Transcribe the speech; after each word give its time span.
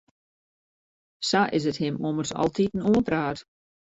Sa 1.21 1.47
is 1.53 1.67
it 1.69 1.81
him 1.83 1.95
ommers 2.07 2.33
altiten 2.43 2.85
oanpraat. 2.91 3.39